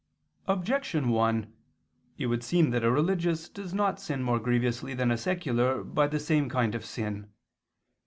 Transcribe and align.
Objection 0.47 1.09
1: 1.09 1.53
It 2.17 2.25
would 2.25 2.43
seem 2.43 2.71
that 2.71 2.83
a 2.83 2.89
religious 2.89 3.47
does 3.47 3.71
not 3.71 3.99
sin 3.99 4.23
more 4.23 4.39
grievously 4.39 4.95
than 4.95 5.11
a 5.11 5.15
secular 5.17 5.83
by 5.83 6.07
the 6.07 6.19
same 6.19 6.49
kind 6.49 6.73
of 6.73 6.83
sin. 6.83 7.31